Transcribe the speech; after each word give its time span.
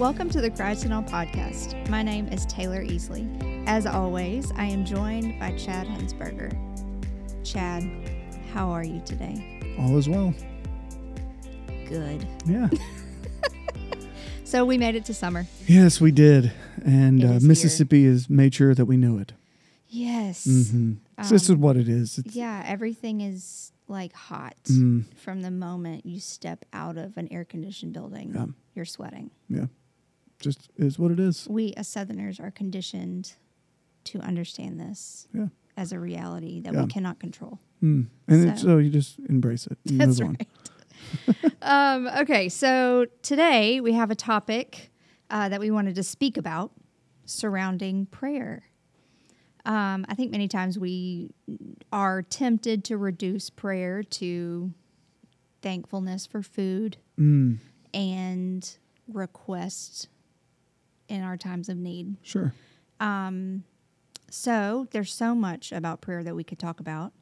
Welcome 0.00 0.30
to 0.30 0.40
the 0.40 0.48
Christ 0.50 0.84
and 0.84 0.94
All 0.94 1.02
podcast. 1.02 1.86
My 1.90 2.02
name 2.02 2.26
is 2.28 2.46
Taylor 2.46 2.82
Easley. 2.82 3.28
As 3.66 3.84
always, 3.84 4.50
I 4.56 4.64
am 4.64 4.86
joined 4.86 5.38
by 5.38 5.54
Chad 5.58 5.86
Hunsberger. 5.86 6.50
Chad, 7.44 7.82
how 8.54 8.70
are 8.70 8.82
you 8.82 9.02
today? 9.04 9.76
All 9.78 9.98
is 9.98 10.08
well. 10.08 10.32
Good. 11.88 12.26
Yeah. 12.46 12.68
So 14.42 14.64
we 14.64 14.78
made 14.78 14.96
it 14.96 15.04
to 15.04 15.14
summer. 15.14 15.46
yes, 15.68 16.00
we 16.00 16.10
did. 16.10 16.50
And 16.84 17.22
uh, 17.22 17.28
is 17.34 17.42
here. 17.42 17.48
Mississippi 17.48 18.04
has 18.06 18.28
made 18.28 18.52
sure 18.52 18.74
that 18.74 18.84
we 18.86 18.96
knew 18.96 19.16
it. 19.16 19.32
Yes. 19.86 20.44
hmm 20.44 20.94
so 21.22 21.34
this 21.34 21.44
is 21.44 21.50
Um, 21.50 21.60
what 21.60 21.76
it 21.76 21.88
is. 21.88 22.18
It's, 22.18 22.34
Yeah, 22.34 22.60
everything 22.66 23.20
is 23.20 23.70
like 23.86 24.12
hot 24.12 24.56
mm, 24.64 25.04
from 25.14 25.42
the 25.42 25.52
moment 25.52 26.04
you 26.04 26.18
step 26.18 26.64
out 26.72 26.98
of 26.98 27.16
an 27.16 27.28
air 27.30 27.44
conditioned 27.44 27.92
building. 27.92 28.32
Yeah. 28.34 28.46
You're 28.74 28.86
sweating. 28.86 29.30
yeah. 29.48 29.66
Just 30.40 30.70
is 30.76 30.98
what 30.98 31.10
it 31.12 31.20
is. 31.20 31.46
We 31.48 31.72
as 31.74 31.86
Southerners 31.86 32.40
are 32.40 32.50
conditioned 32.50 33.34
to 34.04 34.18
understand 34.20 34.80
this 34.80 35.28
Yeah. 35.34 35.48
as 35.76 35.92
a 35.92 36.00
reality 36.00 36.60
that 36.62 36.72
Yeah. 36.74 36.82
we 36.82 36.88
cannot 36.88 37.20
control. 37.20 37.60
Mm. 37.82 38.06
And 38.26 38.58
So- 38.58 38.66
so 38.66 38.78
you 38.78 38.90
just 38.90 39.18
embrace 39.28 39.66
it. 39.66 39.78
And 39.88 40.00
That's 40.00 40.18
move 40.20 40.30
on. 40.30 40.36
right. 40.40 40.48
um, 41.62 42.08
okay, 42.22 42.48
so 42.48 43.06
today 43.22 43.80
we 43.80 43.92
have 43.92 44.10
a 44.10 44.14
topic 44.14 44.90
uh, 45.30 45.48
that 45.48 45.60
we 45.60 45.70
wanted 45.70 45.94
to 45.94 46.02
speak 46.02 46.36
about 46.36 46.72
surrounding 47.24 48.06
prayer. 48.06 48.64
Um, 49.64 50.04
I 50.08 50.14
think 50.14 50.32
many 50.32 50.48
times 50.48 50.78
we 50.78 51.30
are 51.92 52.22
tempted 52.22 52.82
to 52.84 52.96
reduce 52.96 53.50
prayer 53.50 54.02
to 54.02 54.72
thankfulness 55.62 56.26
for 56.26 56.42
food 56.42 56.96
Mm, 57.18 57.58
and 57.92 58.76
request 59.06 60.08
in 61.10 61.22
our 61.22 61.36
times 61.36 61.68
of 61.68 61.76
need. 61.76 62.16
sure. 62.22 62.54
Um, 63.00 63.64
so 64.30 64.86
there's 64.92 65.12
so 65.12 65.34
much 65.34 65.72
about 65.72 66.00
prayer 66.00 66.22
that 66.22 66.36
we 66.36 66.44
could 66.44 66.58
talk 66.58 66.80
about. 66.80 67.12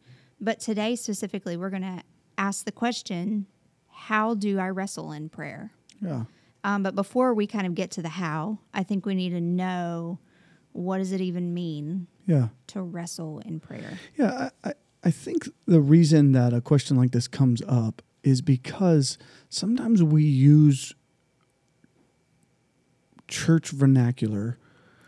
But 0.41 0.61
today, 0.61 0.95
specifically, 0.97 1.57
we're 1.57 1.71
going 1.71 1.83
to 1.83 2.03
ask 2.37 2.65
the 2.65 2.73
question 2.73 3.47
how 3.91 4.35
do 4.35 4.59
I 4.59 4.69
wrestle 4.69 5.11
in 5.13 5.29
prayer? 5.29 5.73
Yeah. 6.01 6.25
Um, 6.65 6.83
but 6.83 6.95
before 6.95 7.35
we 7.35 7.47
kind 7.47 7.67
of 7.67 7.75
get 7.75 7.91
to 7.93 8.03
the 8.03 8.09
how, 8.11 8.59
I 8.75 8.83
think 8.85 9.07
we 9.07 9.15
need 9.15 9.31
to 9.31 9.41
know 9.41 10.19
what 10.73 10.99
does 10.99 11.11
it 11.13 11.21
even 11.21 11.55
mean 11.55 12.07
Yeah. 12.27 12.49
to 12.69 12.83
wrestle 12.83 13.41
in 13.41 13.59
prayer? 13.59 13.99
Yeah. 14.17 14.51
I, 14.65 14.69
I, 14.69 14.73
I 15.05 15.11
think 15.11 15.49
the 15.67 15.81
reason 15.81 16.33
that 16.33 16.53
a 16.53 16.61
question 16.61 16.97
like 16.97 17.11
this 17.13 17.27
comes 17.27 17.63
up 17.67 18.03
is 18.23 18.43
because 18.43 19.17
sometimes 19.49 20.03
we 20.03 20.23
use 20.25 20.95
church 23.29 23.71
vernacular. 23.71 24.59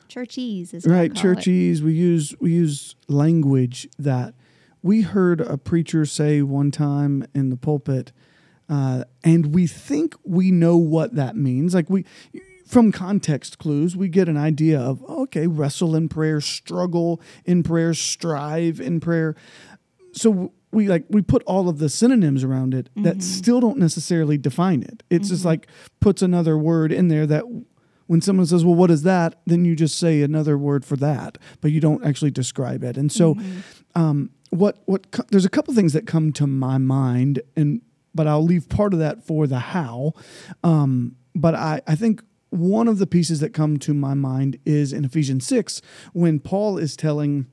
Churchese 0.08 0.76
is 0.76 0.86
right 0.86 1.14
call 1.14 1.32
it. 1.32 1.46
we 1.46 1.92
use 1.92 2.34
we 2.40 2.52
use 2.52 2.96
language 3.08 3.88
that 3.98 4.34
we 4.82 5.02
heard 5.02 5.40
a 5.40 5.56
preacher 5.56 6.04
say 6.04 6.42
one 6.42 6.70
time 6.70 7.24
in 7.34 7.50
the 7.50 7.56
pulpit 7.56 8.12
uh, 8.70 9.04
and 9.24 9.52
we 9.52 9.66
think 9.66 10.14
we 10.24 10.52
know 10.52 10.76
what 10.76 11.16
that 11.16 11.36
means. 11.36 11.74
Like 11.74 11.90
we 11.90 12.04
from 12.64 12.92
context 12.92 13.58
clues 13.58 13.96
we 13.96 14.08
get 14.08 14.28
an 14.28 14.36
idea 14.36 14.78
of 14.78 15.02
okay 15.10 15.48
wrestle 15.48 15.96
in 15.96 16.08
prayer 16.08 16.40
struggle 16.40 17.20
in 17.44 17.64
prayer 17.64 17.92
strive 17.92 18.80
in 18.80 19.00
prayer. 19.00 19.34
So 20.12 20.52
we 20.70 20.88
like 20.88 21.04
we 21.08 21.20
put 21.20 21.42
all 21.44 21.68
of 21.68 21.78
the 21.78 21.88
synonyms 21.88 22.44
around 22.44 22.74
it 22.74 22.88
that 22.94 23.22
still 23.24 23.58
don't 23.58 23.78
necessarily 23.78 24.38
define 24.38 24.82
it. 24.82 25.02
It's 25.10 25.30
just 25.30 25.44
like 25.44 25.66
puts 26.00 26.22
another 26.22 26.56
word 26.56 26.92
in 26.92 27.08
there 27.08 27.26
that 27.26 27.44
when 28.10 28.20
someone 28.20 28.44
says 28.44 28.64
well 28.64 28.74
what 28.74 28.90
is 28.90 29.04
that 29.04 29.40
then 29.46 29.64
you 29.64 29.76
just 29.76 29.96
say 29.96 30.20
another 30.20 30.58
word 30.58 30.84
for 30.84 30.96
that 30.96 31.38
but 31.60 31.70
you 31.70 31.78
don't 31.78 32.04
actually 32.04 32.32
describe 32.32 32.82
it 32.82 32.96
and 32.96 33.12
so 33.12 33.36
um, 33.94 34.30
what 34.50 34.82
what 34.86 35.06
there's 35.30 35.44
a 35.44 35.48
couple 35.48 35.72
things 35.72 35.92
that 35.92 36.08
come 36.08 36.32
to 36.32 36.44
my 36.44 36.76
mind 36.76 37.40
and 37.54 37.80
but 38.12 38.26
I'll 38.26 38.42
leave 38.42 38.68
part 38.68 38.92
of 38.92 38.98
that 38.98 39.24
for 39.24 39.46
the 39.46 39.60
how 39.60 40.14
um, 40.64 41.14
but 41.36 41.54
I, 41.54 41.82
I 41.86 41.94
think 41.94 42.24
one 42.48 42.88
of 42.88 42.98
the 42.98 43.06
pieces 43.06 43.38
that 43.38 43.54
come 43.54 43.78
to 43.78 43.94
my 43.94 44.14
mind 44.14 44.58
is 44.64 44.92
in 44.92 45.04
Ephesians 45.04 45.46
6 45.46 45.80
when 46.12 46.40
Paul 46.40 46.78
is 46.78 46.96
telling 46.96 47.46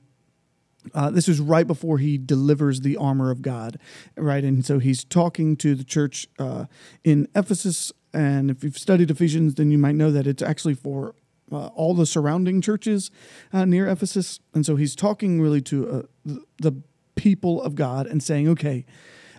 uh, 0.96 1.12
this 1.12 1.28
is 1.28 1.40
right 1.40 1.68
before 1.68 2.00
he 2.00 2.18
delivers 2.18 2.82
the 2.82 2.98
armor 2.98 3.30
of 3.30 3.42
God, 3.42 3.78
right? 4.16 4.44
And 4.44 4.66
so 4.66 4.80
he's 4.80 5.04
talking 5.04 5.56
to 5.58 5.76
the 5.76 5.84
church 5.84 6.28
uh, 6.40 6.66
in 7.04 7.28
Ephesus. 7.36 7.92
And 8.14 8.50
if 8.50 8.64
you've 8.64 8.78
studied 8.78 9.12
Ephesians, 9.12 9.56
then 9.56 9.72
you 9.72 9.78
might 9.78 9.96
know 9.96 10.12
that 10.12 10.28
it's 10.28 10.42
actually 10.42 10.74
for 10.76 11.16
uh, 11.52 11.68
all 11.68 11.94
the 11.94 12.06
surrounding 12.06 12.62
churches 12.62 13.12
uh, 13.54 13.66
near 13.66 13.88
Ephesus. 13.88 14.40
And 14.54 14.66
so 14.66 14.76
he's 14.76 14.96
talking 14.96 15.42
really 15.42 15.62
to 15.62 15.90
uh, 15.90 16.34
the, 16.58 16.82
people 17.18 17.62
of 17.64 17.74
God 17.74 18.06
and 18.06 18.22
saying, 18.22 18.48
okay, 18.48 18.86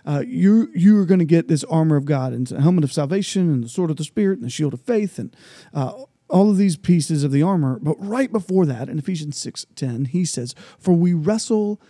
uh, 0.05 0.21
you 0.27 0.69
you 0.75 0.99
are 0.99 1.05
going 1.05 1.19
to 1.19 1.25
get 1.25 1.47
this 1.47 1.63
armor 1.63 1.95
of 1.95 2.03
God 2.03 2.33
and 2.33 2.45
the 2.45 2.61
helmet 2.61 2.83
of 2.83 2.91
salvation 2.91 3.49
and 3.49 3.63
the 3.63 3.69
sword 3.69 3.89
of 3.89 3.95
the 3.95 4.03
spirit 4.03 4.37
and 4.37 4.45
the 4.45 4.49
shield 4.49 4.73
of 4.73 4.81
faith 4.81 5.17
and 5.17 5.33
uh, 5.73 6.03
all 6.29 6.49
of 6.49 6.57
these 6.57 6.75
pieces 6.75 7.23
of 7.23 7.31
the 7.31 7.41
armor. 7.41 7.79
But 7.81 7.95
right 7.97 8.31
before 8.31 8.65
that, 8.65 8.89
in 8.89 8.99
Ephesians 8.99 9.37
six 9.37 9.65
ten, 9.75 10.05
he 10.05 10.25
says, 10.25 10.53
"For 10.77 10.93
we 10.93 11.13
wrestle 11.13 11.81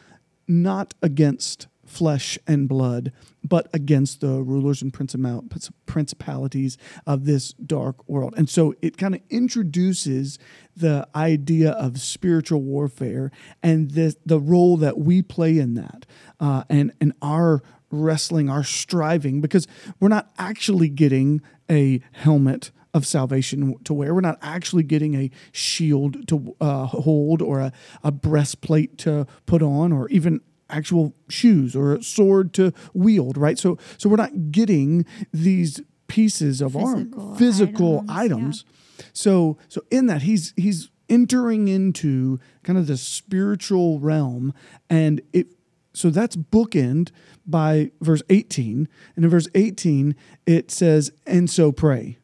not 0.47 0.93
against 1.01 1.67
flesh 1.89 2.37
and 2.47 2.69
blood, 2.69 3.11
but 3.43 3.67
against 3.73 4.21
the 4.21 4.41
rulers 4.41 4.81
and 4.81 4.93
principal- 4.93 5.45
principalities 5.85 6.77
of 7.05 7.25
this 7.25 7.53
dark 7.53 8.07
world." 8.07 8.33
And 8.37 8.49
so 8.49 8.75
it 8.81 8.97
kind 8.97 9.15
of 9.15 9.21
introduces 9.29 10.39
the 10.75 11.07
idea 11.15 11.71
of 11.71 11.99
spiritual 11.99 12.61
warfare 12.61 13.31
and 13.61 13.91
the 13.91 14.15
the 14.25 14.39
role 14.39 14.77
that 14.77 14.97
we 14.97 15.21
play 15.21 15.57
in 15.57 15.73
that, 15.75 16.05
uh, 16.39 16.63
and 16.69 16.91
and 17.01 17.13
our 17.21 17.61
wrestling, 17.91 18.49
our 18.49 18.63
striving, 18.63 19.41
because 19.41 19.67
we're 19.99 20.09
not 20.09 20.31
actually 20.37 20.89
getting 20.89 21.41
a 21.69 22.01
helmet 22.11 22.71
of 22.93 23.05
salvation 23.05 23.75
to 23.83 23.93
wear. 23.93 24.13
We're 24.13 24.21
not 24.21 24.39
actually 24.41 24.83
getting 24.83 25.15
a 25.15 25.29
shield 25.51 26.27
to 26.27 26.55
uh, 26.59 26.85
hold 26.85 27.41
or 27.41 27.59
a, 27.59 27.71
a 28.03 28.11
breastplate 28.11 28.97
to 28.99 29.27
put 29.45 29.61
on 29.61 29.91
or 29.91 30.09
even 30.09 30.41
actual 30.69 31.13
shoes 31.29 31.75
or 31.75 31.95
a 31.95 32.03
sword 32.03 32.53
to 32.53 32.73
wield, 32.93 33.37
right? 33.37 33.57
So 33.57 33.77
so 33.97 34.09
we're 34.09 34.17
not 34.17 34.51
getting 34.51 35.05
these 35.33 35.81
pieces 36.07 36.61
of 36.61 36.73
Physical 36.73 37.21
armor, 37.21 37.35
physical 37.37 38.05
items, 38.09 38.09
items. 38.09 38.65
So 39.13 39.57
so 39.67 39.81
in 39.89 40.07
that 40.07 40.23
he's 40.23 40.53
he's 40.55 40.89
entering 41.09 41.67
into 41.67 42.39
kind 42.63 42.77
of 42.77 42.87
the 42.87 42.97
spiritual 42.97 43.99
realm 43.99 44.53
and 44.89 45.21
it 45.33 45.47
so 45.93 46.09
that's 46.09 46.35
bookend 46.35 47.09
by 47.45 47.91
verse 47.99 48.21
18 48.29 48.87
and 49.15 49.25
in 49.25 49.31
verse 49.31 49.47
18 49.55 50.15
it 50.45 50.71
says 50.71 51.11
and 51.25 51.49
so 51.49 51.71
pray. 51.71 52.17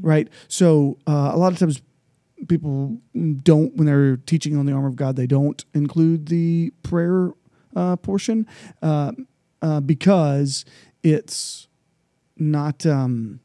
Right? 0.00 0.28
So 0.48 0.98
uh, 1.06 1.30
a 1.32 1.38
lot 1.38 1.52
of 1.52 1.58
times 1.60 1.80
people 2.46 2.98
don't 3.42 3.74
when 3.76 3.86
they're 3.86 4.16
teaching 4.18 4.56
on 4.56 4.66
the 4.66 4.72
armor 4.72 4.88
of 4.88 4.96
god 4.96 5.16
they 5.16 5.26
don't 5.26 5.64
include 5.74 6.26
the 6.26 6.72
prayer 6.82 7.32
uh, 7.74 7.96
portion 7.96 8.46
uh, 8.82 9.12
uh, 9.62 9.80
because 9.80 10.64
it's 11.02 11.68
not 12.36 12.86
um, 12.86 13.40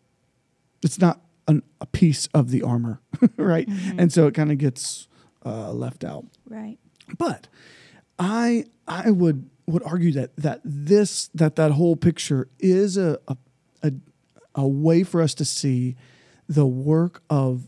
it's 0.83 0.99
not 0.99 1.21
an, 1.47 1.63
a 1.81 1.85
piece 1.85 2.27
of 2.33 2.51
the 2.51 2.61
armor 2.61 3.01
right? 3.37 3.67
And 3.97 4.11
so 4.11 4.27
it 4.27 4.33
kind 4.33 4.51
of 4.51 4.57
gets 4.57 5.07
uh, 5.45 5.71
left 5.71 6.03
out. 6.03 6.25
Right. 6.47 6.77
but 7.17 7.47
I 8.19 8.65
I 8.87 9.11
would 9.11 9.49
would 9.65 9.83
argue 9.83 10.11
that 10.13 10.35
that 10.37 10.61
this 10.63 11.29
that 11.33 11.55
that 11.55 11.71
whole 11.71 11.95
picture 11.95 12.47
is 12.59 12.97
a 12.97 13.19
a, 13.27 13.37
a, 13.81 13.93
a 14.55 14.67
way 14.67 15.03
for 15.03 15.21
us 15.21 15.33
to 15.35 15.45
see 15.45 15.95
the 16.47 16.65
work 16.65 17.23
of 17.29 17.67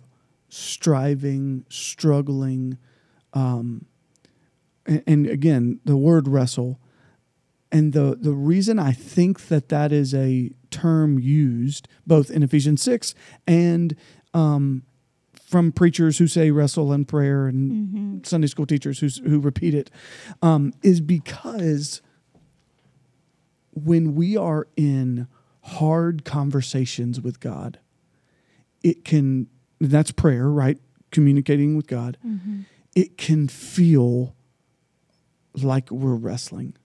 striving, 0.56 1.66
struggling, 1.70 2.78
um, 3.34 3.86
and, 4.86 5.04
and 5.06 5.28
again 5.28 5.80
the 5.84 5.98
word 5.98 6.28
wrestle, 6.28 6.80
and 7.72 7.94
the 7.94 8.18
the 8.20 8.34
reason 8.34 8.80
I 8.80 8.94
think 8.94 9.48
that 9.48 9.70
that 9.70 9.92
is 9.92 10.14
a 10.14 10.52
term 10.72 11.20
used 11.20 11.88
both 12.08 12.32
in 12.32 12.44
Ephesians 12.44 12.82
six 12.82 13.14
and 13.46 13.96
um, 14.34 14.84
from 15.46 15.72
preachers 15.72 16.18
who 16.18 16.28
say 16.28 16.52
wrestle 16.52 16.92
and 16.92 17.08
prayer 17.08 17.48
and 17.48 18.26
Sunday 18.26 18.48
school 18.48 18.66
teachers 18.66 19.00
who 19.00 19.08
who 19.30 19.40
repeat 19.40 19.74
it 19.74 19.92
um, 20.42 20.74
is 20.82 21.02
because 21.02 22.02
when 23.72 24.16
we 24.16 24.38
are 24.38 24.68
in 24.78 25.28
hard 25.62 26.24
conversations 26.24 27.20
with 27.20 27.42
God, 27.42 27.80
it 28.84 29.04
can 29.04 29.48
that's 29.80 30.12
prayer, 30.12 30.50
right? 30.50 30.78
Communicating 31.12 31.76
with 31.76 31.88
God. 31.88 32.18
It 32.96 33.18
can 33.18 33.48
feel 33.48 34.36
like 35.54 35.92
we're 35.92 36.16
wrestling. 36.16 36.76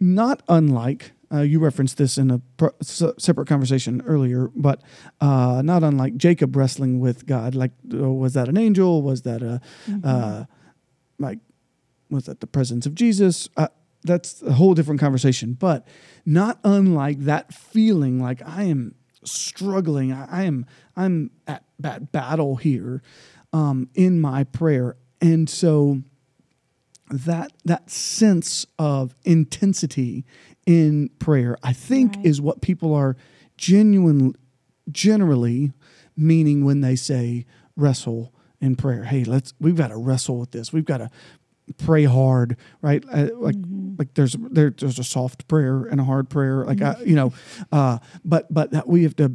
Not 0.00 0.42
unlike 0.48 1.12
uh, 1.32 1.40
you 1.40 1.58
referenced 1.60 1.96
this 1.96 2.18
in 2.18 2.30
a 2.30 2.40
pro- 2.58 2.74
se- 2.82 3.14
separate 3.18 3.48
conversation 3.48 4.02
earlier, 4.04 4.50
but 4.54 4.82
uh, 5.20 5.62
not 5.64 5.82
unlike 5.82 6.16
Jacob 6.16 6.54
wrestling 6.54 7.00
with 7.00 7.24
God. 7.26 7.54
Like, 7.54 7.70
uh, 7.92 8.12
was 8.12 8.34
that 8.34 8.48
an 8.48 8.58
angel? 8.58 9.00
Was 9.00 9.22
that 9.22 9.42
a, 9.42 9.60
uh, 10.04 10.44
like, 11.18 11.38
was 12.10 12.26
that 12.26 12.40
the 12.40 12.46
presence 12.46 12.84
of 12.84 12.94
Jesus? 12.94 13.48
Uh, 13.56 13.68
that's 14.04 14.42
a 14.42 14.52
whole 14.52 14.74
different 14.74 15.00
conversation. 15.00 15.54
But 15.54 15.86
not 16.26 16.58
unlike 16.64 17.20
that 17.20 17.54
feeling, 17.54 18.20
like 18.20 18.42
I 18.46 18.64
am 18.64 18.94
struggling. 19.24 20.12
I, 20.12 20.40
I 20.40 20.42
am 20.44 20.66
I'm 20.96 21.30
at, 21.46 21.64
at 21.82 22.12
battle 22.12 22.56
here 22.56 23.02
um, 23.52 23.88
in 23.94 24.20
my 24.20 24.44
prayer, 24.44 24.96
and 25.20 25.48
so 25.48 26.02
that 27.10 27.52
that 27.64 27.90
sense 27.90 28.66
of 28.78 29.14
intensity 29.24 30.24
in 30.66 31.10
prayer, 31.18 31.56
I 31.62 31.72
think, 31.72 32.16
Right. 32.16 32.26
is 32.26 32.40
what 32.40 32.60
people 32.62 32.94
are 32.94 33.16
genuine, 33.56 34.34
generally 34.90 35.72
meaning 36.16 36.64
when 36.64 36.80
they 36.80 36.96
say 36.96 37.44
wrestle 37.76 38.32
in 38.60 38.76
prayer. 38.76 39.04
Hey, 39.04 39.24
let's 39.24 39.52
we've 39.60 39.76
got 39.76 39.88
to 39.88 39.96
wrestle 39.96 40.38
with 40.38 40.52
this. 40.52 40.72
We've 40.72 40.84
got 40.84 40.98
to 40.98 41.10
pray 41.72 42.04
hard, 42.04 42.56
right? 42.80 43.04
Uh, 43.12 43.28
like 43.34 43.56
like 43.98 44.14
there's 44.14 44.36
there, 44.50 44.70
there's 44.70 44.98
a 44.98 45.04
soft 45.04 45.48
prayer 45.48 45.84
and 45.84 46.00
a 46.00 46.04
hard 46.04 46.28
prayer, 46.30 46.64
like 46.64 46.80
I, 46.82 46.96
you 47.04 47.14
know, 47.16 47.32
uh, 47.70 47.98
but 48.24 48.52
but 48.52 48.70
that 48.72 48.88
we 48.88 49.02
have 49.04 49.16
to 49.16 49.32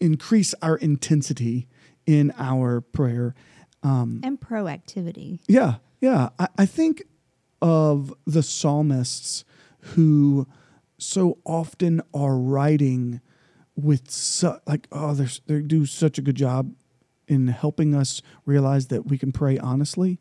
increase 0.00 0.54
our 0.62 0.76
intensity 0.76 1.68
in 2.06 2.32
our 2.38 2.80
prayer. 2.80 3.34
um, 3.82 4.20
and 4.22 4.40
proactivity. 4.40 5.40
Yeah, 5.48 5.74
yeah. 6.00 6.30
I, 6.38 6.48
I 6.58 6.66
think 6.66 7.02
of 7.62 8.12
the 8.26 8.42
psalmists 8.42 9.44
who 9.80 10.46
so 10.98 11.38
often 11.44 12.02
are 12.12 12.36
writing 12.36 13.20
with 13.76 14.10
su- 14.10 14.58
like 14.66 14.86
oh 14.92 15.14
they're, 15.14 15.28
they 15.46 15.60
do 15.62 15.86
such 15.86 16.18
a 16.18 16.22
good 16.22 16.34
job 16.36 16.72
in 17.28 17.48
helping 17.48 17.94
us 17.94 18.20
realize 18.44 18.88
that 18.88 19.06
we 19.06 19.16
can 19.16 19.32
pray 19.32 19.56
honestly 19.58 20.18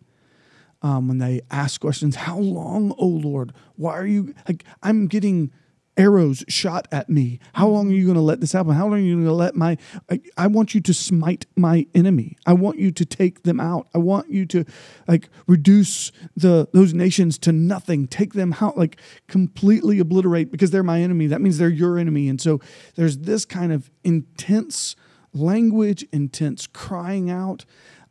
um, 0.82 1.08
when 1.08 1.18
they 1.18 1.42
ask 1.52 1.82
questions 1.82 2.16
how 2.16 2.38
long 2.38 2.94
oh 2.98 3.08
lord? 3.08 3.54
Why 3.76 3.94
are 3.94 4.08
you 4.08 4.34
like 4.48 4.64
i'm 4.82 5.08
getting 5.08 5.52
arrows 6.00 6.46
shot 6.48 6.88
at 6.94 7.10
me. 7.10 7.40
How 7.54 7.68
long 7.68 7.90
are 7.90 7.94
you 7.94 8.06
going 8.06 8.16
to 8.16 8.22
let 8.22 8.40
this 8.40 8.54
happen? 8.54 8.72
How 8.72 8.86
long 8.86 8.94
are 8.94 8.98
you 9.00 9.16
going 9.16 9.26
to 9.26 9.34
let 9.34 9.56
my 9.56 9.78
I, 10.10 10.22
I 10.38 10.48
want 10.48 10.74
you 10.74 10.80
to 10.80 10.94
smite 10.94 11.46
my 11.58 11.86
enemy. 11.94 12.38
I 12.48 12.54
want 12.54 12.80
you 12.80 12.92
to 12.92 13.06
take 13.06 13.44
them 13.44 13.60
out. 13.60 13.90
I 13.94 13.98
want 13.98 14.32
you 14.32 14.46
to 14.48 14.66
like 15.08 15.30
reduce 15.46 16.14
the 16.36 16.70
those 16.74 16.94
nations 16.94 17.38
to 17.40 17.52
nothing. 17.52 18.08
Take 18.08 18.34
them 18.34 18.56
out 18.62 18.78
like 18.78 19.00
completely 19.28 20.00
obliterate 20.00 20.52
because 20.52 20.72
they're 20.72 20.84
my 20.84 21.02
enemy. 21.02 21.28
That 21.28 21.42
means 21.42 21.58
they're 21.58 21.68
your 21.68 22.00
enemy. 22.00 22.30
And 22.30 22.40
so 22.40 22.62
there's 22.96 23.20
this 23.20 23.44
kind 23.44 23.74
of 23.74 23.92
intense 24.04 24.96
language 25.34 26.08
intense 26.14 26.66
crying 26.66 27.30
out 27.30 27.66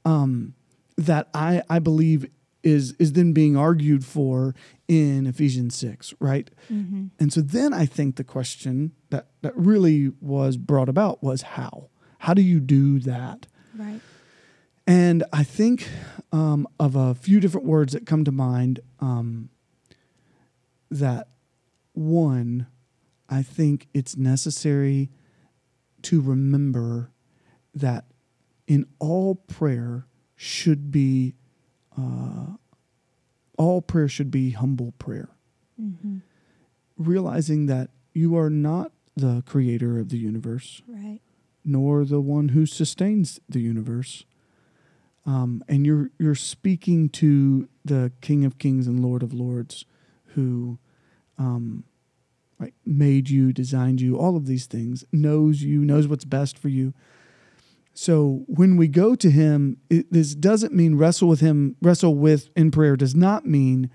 um, 0.04 0.54
that 0.98 1.28
I, 1.32 1.62
I 1.70 1.78
believe 1.78 2.26
is 2.68 2.92
is 2.98 3.12
then 3.12 3.32
being 3.32 3.56
argued 3.56 4.04
for 4.04 4.54
in 4.86 5.26
Ephesians 5.26 5.74
6, 5.76 6.14
right? 6.20 6.50
And 7.18 7.32
so 7.32 7.40
then 7.40 7.72
I 7.72 7.86
think 7.86 8.16
the 8.16 8.24
question 8.24 8.92
that, 9.10 9.28
that 9.42 9.56
really 9.56 10.12
was 10.20 10.56
brought 10.56 10.88
about 10.88 11.22
was 11.22 11.42
how? 11.42 11.88
How 12.20 12.34
do 12.34 12.42
you 12.42 12.60
do 12.60 12.98
that? 13.00 13.46
Right. 13.76 14.00
And 14.86 15.24
I 15.32 15.44
think 15.44 15.88
um, 16.32 16.66
of 16.80 16.96
a 16.96 17.14
few 17.14 17.40
different 17.40 17.66
words 17.66 17.92
that 17.92 18.06
come 18.06 18.24
to 18.24 18.32
mind. 18.32 18.80
Um, 19.00 19.50
that 20.90 21.28
one, 21.92 22.66
I 23.28 23.42
think 23.42 23.88
it's 23.92 24.16
necessary 24.16 25.10
to 26.02 26.20
remember 26.20 27.10
that 27.74 28.06
in 28.66 28.86
all 28.98 29.34
prayer 29.34 30.06
should 30.36 30.90
be, 30.90 31.34
uh, 31.98 32.56
all 33.56 33.82
prayer 33.82 34.08
should 34.08 34.30
be 34.30 34.50
humble 34.50 34.92
prayer. 34.98 35.30
Realizing 36.96 37.66
that 37.66 37.90
you 38.12 38.36
are 38.36 38.50
not 38.50 38.92
the 39.16 39.42
creator 39.46 39.98
of 39.98 40.08
the 40.10 40.18
universe 40.18 40.82
Right. 40.88 41.20
nor 41.64 42.04
the 42.04 42.20
one 42.20 42.48
who 42.50 42.66
sustains 42.66 43.40
the 43.48 43.60
universe. 43.60 44.24
Um, 45.26 45.62
and 45.68 45.84
you're 45.86 46.10
you're 46.18 46.34
speaking 46.34 47.08
to 47.10 47.68
the 47.84 48.12
King 48.20 48.44
of 48.44 48.58
Kings 48.58 48.86
and 48.86 49.00
Lord 49.00 49.22
of 49.22 49.32
Lords, 49.32 49.84
who, 50.34 50.78
um, 51.36 51.84
like 52.58 52.74
made 52.86 53.28
you, 53.28 53.52
designed 53.52 54.00
you, 54.00 54.16
all 54.18 54.36
of 54.36 54.46
these 54.46 54.66
things, 54.66 55.04
knows 55.12 55.62
you, 55.62 55.84
knows 55.84 56.08
what's 56.08 56.24
best 56.24 56.56
for 56.58 56.68
you. 56.68 56.94
So 58.00 58.44
when 58.46 58.76
we 58.76 58.86
go 58.86 59.16
to 59.16 59.28
Him, 59.28 59.78
it, 59.90 60.12
this 60.12 60.36
doesn't 60.36 60.72
mean 60.72 60.94
wrestle 60.94 61.26
with 61.26 61.40
Him. 61.40 61.74
Wrestle 61.82 62.14
with 62.14 62.48
in 62.54 62.70
prayer 62.70 62.94
does 62.96 63.12
not 63.12 63.44
mean 63.44 63.90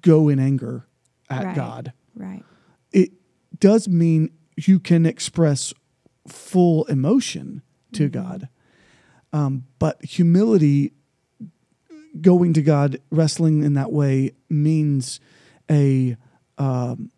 go 0.00 0.28
in 0.28 0.38
anger 0.38 0.86
at 1.28 1.44
Right. 1.44 1.56
God 1.56 1.92
Right. 2.14 2.44
it 2.92 3.10
does 3.58 3.88
mean 3.88 4.30
you 4.56 4.78
can 4.78 5.06
express 5.06 5.74
full 6.28 6.84
emotion 6.84 7.62
to 7.94 8.08
God. 8.08 8.48
Um, 9.32 9.64
but 9.80 10.04
humility, 10.04 10.92
going 12.20 12.52
to 12.52 12.62
God, 12.62 13.00
wrestling 13.10 13.64
in 13.64 13.74
that 13.74 13.90
way 13.90 14.34
means 14.48 15.18
a. 15.68 16.16
Um, 16.58 17.10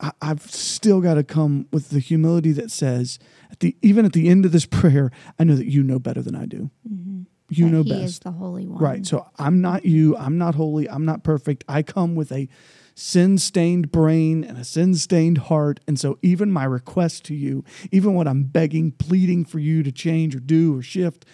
I, 0.00 0.12
I've 0.20 0.42
still 0.42 1.00
got 1.00 1.14
to 1.14 1.24
come 1.24 1.66
with 1.72 1.90
the 1.90 2.00
humility 2.00 2.52
that 2.52 2.70
says, 2.70 3.18
at 3.50 3.60
the 3.60 3.76
even 3.82 4.04
at 4.04 4.12
the 4.12 4.28
end 4.28 4.44
of 4.44 4.52
this 4.52 4.66
prayer, 4.80 5.10
I 5.38 5.44
know 5.44 5.56
that 5.56 5.66
you 5.70 5.82
know 5.82 5.98
better 5.98 6.22
than 6.22 6.34
I 6.34 6.46
do. 6.46 6.70
Mm-hmm. 6.90 7.22
You 7.50 7.66
That 7.66 7.70
know 7.70 7.82
he 7.82 7.90
best. 7.90 8.04
is 8.04 8.18
the 8.20 8.32
Holy 8.32 8.66
One. 8.66 8.82
Right. 8.82 9.06
So 9.06 9.26
I'm 9.38 9.60
not 9.60 9.84
you. 9.84 10.16
I'm 10.16 10.38
not 10.38 10.54
holy. 10.54 10.88
I'm 10.88 11.04
not 11.04 11.22
perfect. 11.22 11.62
I 11.68 11.82
come 11.82 12.14
with 12.14 12.32
a 12.32 12.48
sin 12.96 13.38
stained 13.38 13.92
brain 13.92 14.42
and 14.44 14.56
a 14.56 14.64
sin 14.64 14.94
stained 14.94 15.38
heart. 15.38 15.78
And 15.86 15.98
so 16.00 16.18
even 16.22 16.50
my 16.50 16.64
request 16.64 17.24
to 17.26 17.34
you, 17.34 17.62
even 17.92 18.14
what 18.14 18.26
I'm 18.26 18.44
begging, 18.44 18.92
pleading 18.92 19.44
for 19.44 19.58
you 19.58 19.82
to 19.82 19.92
change 19.92 20.34
or 20.34 20.40
do 20.40 20.78
or 20.78 20.82
shift, 20.82 21.26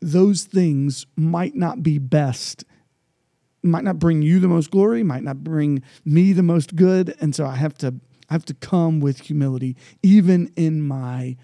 those 0.00 0.44
things 0.44 1.06
might 1.16 1.54
not 1.54 1.82
be 1.82 1.98
best. 1.98 2.64
Might 3.66 3.84
not 3.84 3.98
bring 3.98 4.22
you 4.22 4.40
the 4.40 4.48
most 4.48 4.70
glory, 4.70 5.02
might 5.02 5.22
not 5.22 5.42
bring 5.44 5.82
me 6.04 6.32
the 6.32 6.42
most 6.42 6.76
good. 6.76 7.14
And 7.20 7.34
so 7.34 7.46
I 7.46 7.56
have 7.56 7.76
to 7.78 7.94
I 8.28 8.32
have 8.32 8.44
to 8.46 8.54
come 8.54 9.00
with 9.00 9.20
humility, 9.20 9.76
even 10.02 10.52
in 10.56 10.82
my 10.82 11.36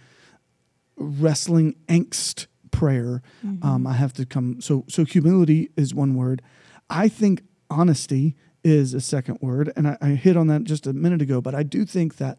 wrestling 0.97 1.77
angst 1.89 2.47
prayer. 2.71 3.23
Um, 3.63 3.87
I 3.87 3.93
have 3.95 4.13
to 4.15 4.27
come. 4.27 4.61
So 4.61 4.85
so 4.89 5.05
humility 5.05 5.71
is 5.77 5.95
one 5.95 6.15
word. 6.15 6.43
I 6.91 7.09
think 7.09 7.43
honesty 7.71 8.35
is 8.65 8.95
a 8.95 9.01
second 9.01 9.39
word, 9.41 9.73
and 9.77 9.89
I, 9.89 9.99
I 10.01 10.09
hit 10.11 10.37
on 10.37 10.47
that 10.49 10.65
just 10.65 10.87
a 10.87 10.93
minute 10.93 11.23
ago. 11.23 11.41
But 11.41 11.55
I 11.55 11.63
do 11.63 11.85
think 11.85 12.17
that 12.17 12.39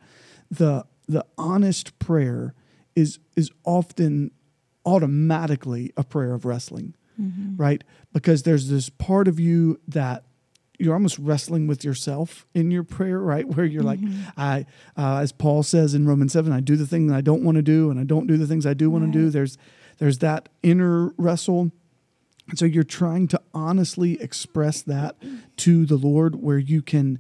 the 0.50 0.86
the 1.08 1.26
honest 1.38 1.98
prayer 2.00 2.54
is 2.96 3.20
is 3.36 3.52
often 3.64 4.32
automatically 4.86 5.92
a 5.96 6.04
prayer 6.04 6.34
of 6.34 6.46
wrestling, 6.46 6.96
right? 7.58 7.84
Because 8.12 8.44
there's 8.44 8.70
this 8.70 8.90
part 8.90 9.28
of 9.28 9.40
you 9.40 9.80
that 9.88 10.24
you're 10.80 10.94
almost 10.94 11.20
wrestling 11.20 11.68
with 11.68 11.84
yourself 11.84 12.46
in 12.54 12.72
your 12.72 12.84
prayer, 12.84 13.20
right? 13.20 13.48
Where 13.48 13.66
you're 13.66 13.84
like, 13.84 14.00
I, 14.36 14.66
uh, 14.98 15.18
as 15.18 15.32
Paul 15.32 15.64
says 15.64 15.94
in 15.94 16.08
Romans 16.08 16.34
seven, 16.34 16.52
I 16.52 16.60
do 16.60 16.76
the 16.76 16.88
thing 16.88 17.08
that 17.08 17.16
I 17.16 17.22
don't 17.22 17.44
want 17.44 17.56
to 17.58 17.62
do, 17.62 17.92
and 17.92 18.00
I 18.00 18.04
don't 18.04 18.28
do 18.28 18.38
the 18.38 18.48
things 18.48 18.66
I 18.66 18.74
do 18.74 18.90
want 18.90 19.06
to 19.06 19.12
do. 19.12 19.30
There's, 19.30 19.58
there's 20.00 20.18
that 20.20 20.50
inner 20.64 21.14
wrestle, 21.18 21.72
and 22.50 22.60
so 22.60 22.66
you're 22.66 22.84
trying 22.84 23.28
to 23.30 23.42
honestly 23.54 24.20
express 24.22 24.82
that 24.82 25.16
to 25.58 25.86
the 25.86 25.96
Lord, 25.96 26.42
where 26.42 26.58
you 26.58 26.82
can, 26.82 27.20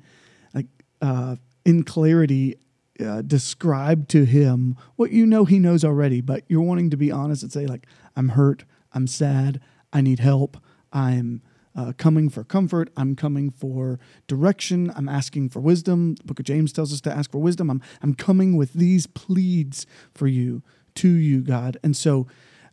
like, 0.53 0.67
uh, 1.01 1.37
in 1.63 1.83
clarity, 1.83 2.57
uh, 2.99 3.21
describe 3.21 4.07
to 4.09 4.25
Him 4.25 4.75
what 4.95 5.11
you 5.11 5.25
know 5.25 5.45
He 5.45 5.59
knows 5.59 5.85
already, 5.85 6.21
but 6.21 6.43
you're 6.47 6.61
wanting 6.61 6.89
to 6.89 6.97
be 6.97 7.11
honest 7.11 7.43
and 7.43 7.51
say, 7.51 7.65
like, 7.65 7.85
I'm 8.15 8.29
hurt, 8.29 8.65
I'm 8.91 9.07
sad, 9.07 9.61
I 9.93 10.01
need 10.01 10.19
help, 10.19 10.57
I'm 10.91 11.41
uh, 11.75 11.93
coming 11.97 12.29
for 12.29 12.43
comfort. 12.43 12.89
I'm 12.95 13.15
coming 13.15 13.49
for 13.49 13.99
direction. 14.27 14.91
I'm 14.95 15.09
asking 15.09 15.49
for 15.49 15.59
wisdom. 15.59 16.15
The 16.15 16.23
book 16.23 16.39
of 16.39 16.45
James 16.45 16.71
tells 16.71 16.93
us 16.93 17.01
to 17.01 17.11
ask 17.11 17.31
for 17.31 17.39
wisdom. 17.39 17.69
I'm, 17.69 17.81
I'm 18.01 18.13
coming 18.13 18.57
with 18.57 18.73
these 18.73 19.07
pleads 19.07 19.87
for 20.13 20.27
you, 20.27 20.61
to 20.95 21.09
you, 21.09 21.41
God. 21.41 21.77
And 21.83 21.97
so 21.97 22.27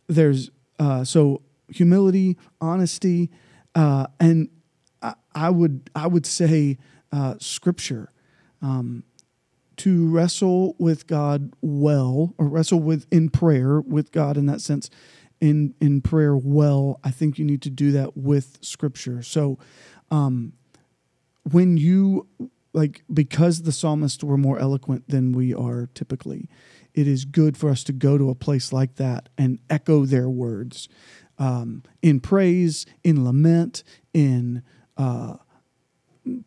there's, 0.07 0.51
uh, 0.77 1.03
so 1.03 1.41
humility, 1.67 2.37
honesty, 2.59 3.31
uh, 3.73 4.07
and 4.19 4.49
I, 5.01 5.15
I 5.33 5.49
would, 5.49 5.89
I 5.95 6.07
would 6.07 6.25
say 6.25 6.77
uh, 7.11 7.35
scripture. 7.39 8.11
Um, 8.61 9.03
to 9.77 10.07
wrestle 10.11 10.75
with 10.77 11.07
God 11.07 11.53
well, 11.61 12.35
or 12.37 12.47
wrestle 12.47 12.79
with 12.79 13.07
in 13.09 13.29
prayer 13.29 13.81
with 13.81 14.11
God 14.11 14.37
in 14.37 14.45
that 14.45 14.61
sense, 14.61 14.91
in 15.41 15.73
in 15.81 16.01
prayer 16.01 16.37
well, 16.37 16.99
I 17.03 17.11
think 17.11 17.37
you 17.37 17.45
need 17.45 17.61
to 17.63 17.69
do 17.69 17.91
that 17.91 18.15
with 18.15 18.59
Scripture. 18.61 19.21
So, 19.23 19.59
um, 20.09 20.53
when 21.51 21.75
you 21.75 22.27
like 22.73 23.03
because 23.13 23.63
the 23.63 23.71
psalmists 23.73 24.23
were 24.23 24.37
more 24.37 24.59
eloquent 24.59 25.09
than 25.09 25.33
we 25.33 25.53
are 25.53 25.89
typically, 25.93 26.47
it 26.93 27.07
is 27.07 27.25
good 27.25 27.57
for 27.57 27.69
us 27.69 27.83
to 27.85 27.91
go 27.91 28.17
to 28.17 28.29
a 28.29 28.35
place 28.35 28.71
like 28.71 28.95
that 28.95 29.27
and 29.37 29.59
echo 29.69 30.05
their 30.05 30.29
words 30.29 30.87
um, 31.41 31.81
in 32.03 32.19
praise, 32.19 32.85
in 33.03 33.25
lament, 33.25 33.83
in 34.13 34.61
uh, 34.95 35.37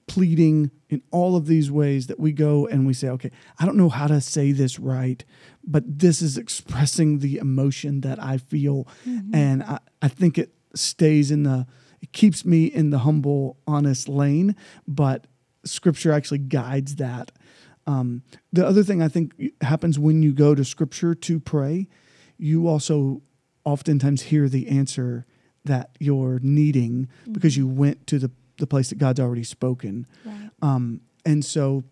pleading, 0.06 0.70
in 0.88 1.02
all 1.10 1.34
of 1.34 1.46
these 1.46 1.70
ways 1.70 2.06
that 2.06 2.20
we 2.20 2.32
go 2.32 2.66
and 2.66 2.86
we 2.86 2.94
say, 2.94 3.08
okay, 3.08 3.30
I 3.58 3.66
don't 3.66 3.76
know 3.76 3.88
how 3.88 4.06
to 4.06 4.20
say 4.20 4.52
this 4.52 4.78
right, 4.78 5.24
but 5.64 5.82
this 5.98 6.22
is 6.22 6.38
expressing 6.38 7.18
the 7.18 7.38
emotion 7.38 8.00
that 8.02 8.22
I 8.22 8.38
feel. 8.38 8.86
And 9.32 9.62
I, 9.64 9.78
I 10.00 10.08
think 10.08 10.38
it 10.38 10.54
stays 10.74 11.30
in 11.30 11.42
the, 11.42 11.66
it 12.00 12.12
keeps 12.12 12.44
me 12.44 12.66
in 12.66 12.90
the 12.90 12.98
humble, 12.98 13.58
honest 13.66 14.08
lane, 14.08 14.54
but 14.86 15.26
scripture 15.64 16.12
actually 16.12 16.38
guides 16.38 16.96
that. 16.96 17.32
Um, 17.86 18.22
the 18.52 18.66
other 18.66 18.82
thing 18.82 19.02
I 19.02 19.08
think 19.08 19.34
happens 19.60 19.98
when 19.98 20.22
you 20.22 20.32
go 20.32 20.54
to 20.54 20.64
scripture 20.64 21.14
to 21.14 21.40
pray, 21.40 21.88
you 22.38 22.68
also 22.68 23.22
oftentimes 23.64 24.22
hear 24.22 24.48
the 24.48 24.68
answer 24.68 25.26
that 25.64 25.96
you're 25.98 26.38
needing 26.42 27.08
because 27.30 27.56
you 27.56 27.66
went 27.66 28.06
to 28.06 28.18
the, 28.18 28.30
the 28.58 28.66
place 28.66 28.90
that 28.90 28.98
God's 28.98 29.20
already 29.20 29.44
spoken. 29.44 30.06
Right. 30.24 30.50
Um, 30.62 31.00
and 31.24 31.44
so 31.44 31.84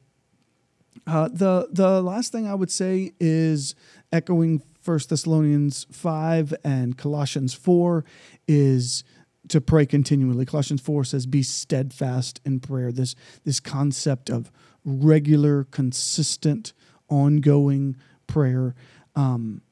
uh, 1.06 1.28
the 1.28 1.68
the 1.70 2.02
last 2.02 2.32
thing 2.32 2.46
I 2.46 2.54
would 2.54 2.70
say 2.70 3.12
is 3.18 3.74
echoing 4.12 4.62
First 4.80 5.10
Thessalonians 5.10 5.86
five 5.90 6.52
and 6.64 6.96
Colossians 6.98 7.54
four 7.54 8.04
is 8.46 9.04
to 9.48 9.60
pray 9.60 9.86
continually. 9.86 10.44
Colossians 10.44 10.80
four 10.80 11.04
says, 11.04 11.26
"Be 11.26 11.42
steadfast 11.42 12.40
in 12.44 12.60
prayer." 12.60 12.92
This 12.92 13.14
this 13.44 13.60
concept 13.60 14.30
of 14.30 14.50
regular, 14.84 15.64
consistent, 15.64 16.72
ongoing 17.08 17.96
prayer, 18.26 18.74
um, 19.14 19.62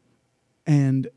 and 0.66 1.08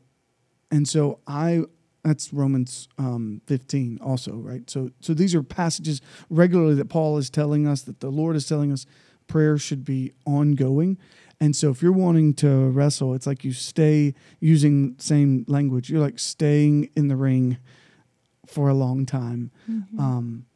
and 0.70 0.88
so 0.88 1.20
I 1.26 1.62
that's 2.04 2.32
Romans 2.32 2.88
um, 2.98 3.40
15 3.46 3.98
also, 4.02 4.34
right? 4.36 4.68
So 4.68 4.90
so 5.00 5.14
these 5.14 5.34
are 5.34 5.42
passages 5.42 6.00
regularly 6.30 6.74
that 6.74 6.88
Paul 6.88 7.16
is 7.18 7.30
telling 7.30 7.66
us 7.66 7.82
that 7.82 8.00
the 8.00 8.10
Lord 8.10 8.36
is 8.36 8.46
telling 8.46 8.70
us 8.72 8.86
prayer 9.26 9.56
should 9.58 9.84
be 9.84 10.12
ongoing. 10.26 10.98
And 11.40 11.56
so 11.56 11.70
if 11.70 11.82
you're 11.82 11.92
wanting 11.92 12.34
to 12.34 12.70
wrestle, 12.70 13.14
it's 13.14 13.26
like 13.26 13.42
you 13.42 13.52
stay 13.52 14.14
using 14.38 14.94
same 14.98 15.44
language. 15.48 15.90
You're 15.90 16.00
like 16.00 16.18
staying 16.18 16.90
in 16.94 17.08
the 17.08 17.16
ring 17.16 17.58
for 18.46 18.68
a 18.68 18.74
long 18.74 19.06
time. 19.06 19.50
Um, 19.98 20.46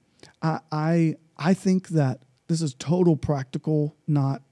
I, 0.43 0.61
I 0.71 1.17
I 1.37 1.55
think 1.55 1.88
that 1.88 2.21
this 2.47 2.62
is 2.62 2.75
total 2.75 3.17
practical, 3.17 3.97
not 4.07 4.43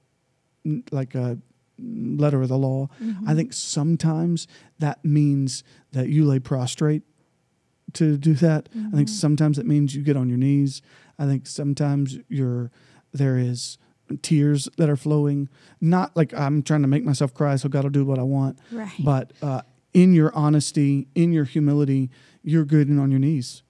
like 0.91 1.15
a 1.15 1.39
letter 1.79 2.43
of 2.43 2.49
the 2.49 2.59
law. 2.59 2.89
I 3.27 3.35
think 3.35 3.53
sometimes 3.53 4.47
that 4.79 5.05
means 5.05 5.63
that 5.93 6.09
you 6.09 6.25
lay 6.25 6.39
prostrate 6.39 7.03
to 7.95 8.17
do 8.17 8.35
that. 8.35 8.69
I 8.93 8.97
think 8.97 9.09
sometimes 9.09 9.59
it 9.59 9.67
means 9.67 9.95
you 9.95 10.03
get 10.03 10.17
on 10.17 10.29
your 10.29 10.39
knees. 10.39 10.83
I 11.19 11.27
think 11.27 11.47
sometimes 11.47 12.19
you're 12.29 12.71
there 13.13 13.39
is 13.39 13.79
tears 14.23 14.69
that 14.77 14.89
are 14.89 14.97
flowing. 14.97 15.49
Not 15.81 16.17
like 16.17 16.33
I'm 16.35 16.63
trying 16.63 16.83
to 16.83 16.89
make 16.89 17.05
myself 17.05 17.35
cry, 17.35 17.57
so 17.57 17.69
God 17.69 17.85
will 17.85 17.91
do 17.91 18.05
what 18.05 18.19
I 18.19 18.23
want. 18.23 18.59
Right. 18.71 18.93
But 18.99 19.33
uh, 19.43 19.63
in 19.93 20.13
your 20.13 20.35
honesty, 20.35 21.09
in 21.15 21.33
your 21.33 21.45
humility, 21.45 22.11
you're 22.43 22.65
good 22.65 22.89
and 22.89 23.01
on 23.01 23.11
your 23.11 23.21
knees, 23.21 23.63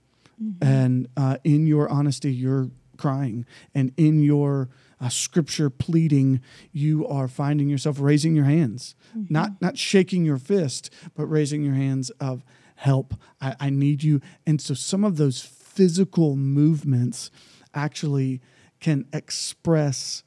and 0.60 1.08
uh, 1.16 1.38
in 1.44 1.66
your 1.66 1.88
honesty, 1.88 2.32
you're 2.32 2.70
crying, 2.96 3.46
and 3.74 3.92
in 3.96 4.22
your 4.22 4.68
uh, 5.00 5.08
scripture 5.08 5.70
pleading, 5.70 6.40
you 6.72 7.06
are 7.06 7.28
finding 7.28 7.68
yourself 7.68 7.98
raising 8.00 8.34
your 8.34 8.46
hands, 8.46 8.94
not 9.14 9.60
not 9.60 9.76
shaking 9.76 10.24
your 10.24 10.38
fist, 10.38 10.90
but 11.14 11.26
raising 11.26 11.62
your 11.62 11.74
hands 11.74 12.10
of 12.20 12.44
help. 12.76 13.14
I, 13.40 13.56
I 13.60 13.70
need 13.70 14.02
you, 14.02 14.20
and 14.46 14.60
so 14.60 14.74
some 14.74 15.04
of 15.04 15.16
those 15.16 15.42
physical 15.42 16.36
movements 16.36 17.30
actually 17.74 18.40
can 18.80 19.06
express 19.12 20.22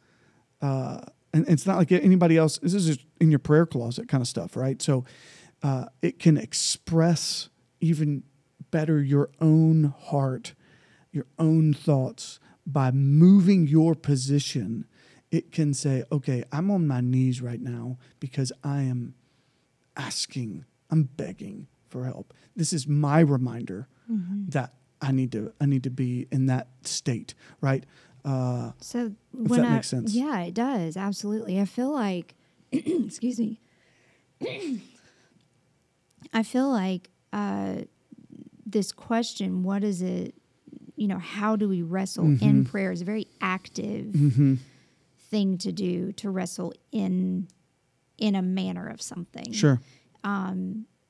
uh, 0.62 1.02
and 1.34 1.48
it's 1.48 1.66
not 1.66 1.78
like 1.78 1.92
anybody 1.92 2.38
else. 2.38 2.58
This 2.60 2.74
is 2.74 2.86
just 2.86 3.06
in 3.20 3.30
your 3.30 3.40
prayer 3.40 3.66
closet 3.66 4.08
kind 4.08 4.22
of 4.22 4.28
stuff, 4.28 4.56
right? 4.56 4.82
So 4.82 5.06
uh, 5.62 5.86
it 6.02 6.20
can 6.20 6.38
express 6.38 7.50
even 7.80 8.24
better 8.72 9.02
your 9.02 9.30
own 9.40 9.94
heart, 9.98 10.54
your 11.12 11.26
own 11.38 11.74
thoughts 11.74 12.40
by 12.72 12.92
moving 12.92 13.68
your 13.68 13.96
position. 13.96 14.86
It 15.32 15.52
can 15.52 15.74
say, 15.74 16.04
"Okay, 16.12 16.44
I'm 16.52 16.72
on 16.72 16.88
my 16.88 17.02
knees 17.02 17.42
right 17.42 17.62
now 17.62 17.98
because 18.20 18.52
I 18.64 18.82
am 18.82 19.14
asking, 19.96 20.66
I'm 20.90 21.04
begging 21.04 21.68
for 21.88 22.06
help. 22.06 22.34
This 22.56 22.74
is 22.74 22.88
my 22.88 23.20
reminder 23.20 23.88
that 24.48 24.74
I 25.02 25.12
need 25.12 25.32
to 25.34 25.54
I 25.62 25.66
need 25.68 25.84
to 25.84 25.92
be 25.92 26.28
in 26.32 26.48
that 26.48 26.68
state, 26.84 27.36
right? 27.62 27.86
Uh, 28.26 28.72
So 28.82 29.14
If 29.34 29.50
when 29.50 29.62
that 29.62 29.68
I, 29.70 29.74
makes 29.76 29.88
sense. 29.88 30.14
Yeah, 30.14 30.42
it 30.42 30.54
does. 30.56 30.98
Absolutely. 30.98 31.60
I 31.60 31.66
feel 31.66 31.92
like 31.92 32.36
excuse 32.72 33.40
me. 33.40 33.62
I 36.34 36.44
feel 36.44 36.70
like 36.70 37.10
uh, 37.34 37.82
this 38.66 38.92
question, 38.92 39.64
what 39.64 39.84
is 39.84 40.02
it, 40.02 40.36
you 41.02 41.08
know, 41.08 41.18
how 41.38 41.56
do 41.56 41.66
we 41.70 41.82
wrestle 41.82 42.26
Mm-hmm. 42.26 42.46
in 42.50 42.66
prayer 42.66 42.92
is 42.92 43.02
a 43.02 43.06
very 43.06 43.28
active 43.40 44.14
thing 45.32 45.58
to 45.60 45.72
do 45.72 46.12
to 46.14 46.30
wrestle 46.30 46.74
in 46.92 47.48
in 48.18 48.36
a 48.36 48.42
manner 48.42 48.86
of 48.88 49.02
something. 49.02 49.52
sure. 49.54 49.80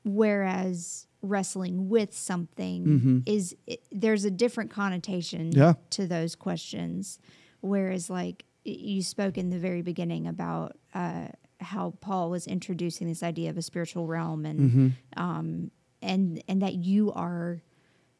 Whereas 0.05 1.08
wrestling 1.22 1.89
with 1.89 2.13
something 2.15 3.24
is 3.25 3.55
it, 3.67 3.84
there's 3.91 4.24
a 4.25 4.31
different 4.31 4.72
connotation 4.72 5.50
Mm-hmm. 5.50 5.60
Yeah. 5.60 5.74
to 5.91 6.08
those 6.08 6.36
questions. 6.36 7.19
Whereas, 7.62 8.10
like 8.10 8.46
you 8.63 9.01
spoke 9.03 9.38
in 9.38 9.50
the 9.50 9.60
very 9.60 9.81
beginning 9.81 10.27
about 10.27 10.77
uh, 10.93 11.27
how 11.60 11.93
Paul 12.00 12.29
was 12.29 12.48
introducing 12.48 13.08
this 13.08 13.24
idea 13.24 13.50
of 13.50 13.58
a 13.58 13.62
spiritual 13.62 14.08
realm 14.08 14.46
and 14.46 14.60
Mm-hmm. 14.60 14.88
um, 15.22 15.72
and 16.01 16.41
and 16.48 16.62
that 16.62 16.75
you 16.75 17.12
are 17.12 17.62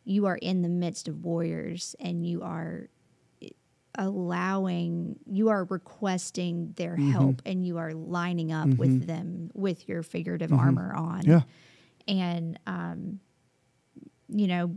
you 0.10 0.26
are 0.26 0.38
in 0.38 0.62
the 0.64 0.70
midst 0.70 1.08
of 1.08 1.24
warriors 1.24 1.96
and 2.00 2.26
you 2.26 2.42
are 2.42 2.90
allowing 3.96 5.18
you 5.26 5.50
are 5.50 5.64
requesting 5.66 6.74
their 6.78 6.94
Mm-hmm. 6.96 7.12
help 7.12 7.42
and 7.46 7.66
you 7.66 7.78
are 7.78 7.94
lining 7.94 8.52
up 8.52 8.68
with 8.76 9.06
them 9.08 9.50
with 9.54 9.88
your 9.90 10.04
figurative 10.04 10.52
armor 10.54 10.94
on 10.96 11.22
Mm-hmm. 11.22 11.32
Yeah. 11.32 11.42
and 12.08 12.60
um, 12.68 13.20
you 14.30 14.48
know 14.48 14.76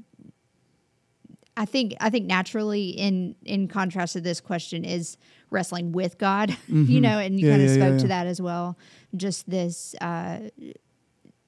i 1.57 1.65
think 1.67 1.95
i 2.01 2.09
think 2.11 2.27
naturally 2.27 2.89
in 2.91 3.35
in 3.45 3.69
contrast 3.69 4.15
to 4.15 4.21
this 4.21 4.41
question 4.41 4.85
is 4.85 5.17
wrestling 5.51 5.93
with 5.93 6.19
god 6.19 6.57
you 6.69 7.01
know 7.01 7.19
and 7.19 7.39
you 7.39 7.47
Mm-hmm. 7.47 7.53
Yeah, 7.53 7.57
kind 7.59 7.63
of 7.63 7.69
yeah, 7.71 7.77
yeah, 7.77 7.89
spoke 7.91 7.99
to 8.03 8.09
that 8.09 8.27
as 8.27 8.41
well 8.41 8.77
just 9.17 9.49
this 9.49 9.95
uh 10.01 10.39